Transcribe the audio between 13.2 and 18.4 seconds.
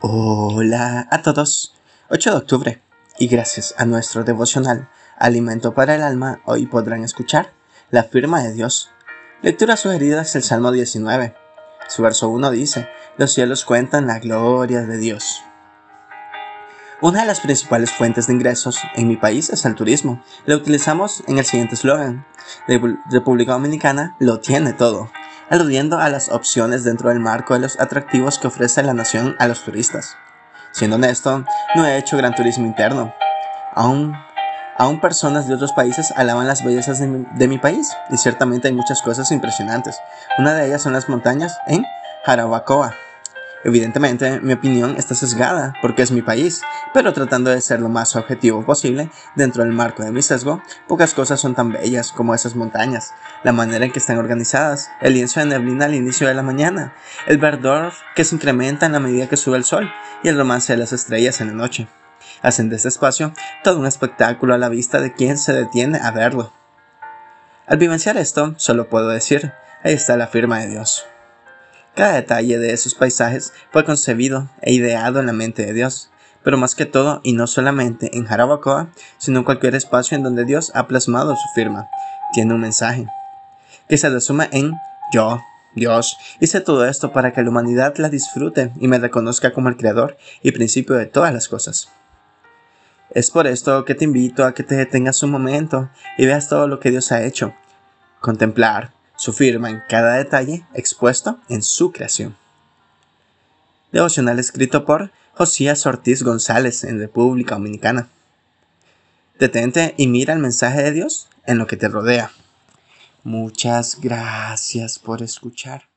cielos cuentan la gloria de Dios. Una de las principales fuentes de